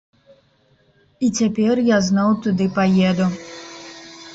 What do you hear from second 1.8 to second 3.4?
я зноў туды паеду.